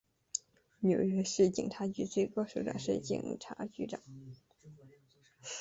[0.79, 4.01] 纽约市警察局最高首长是警察局长。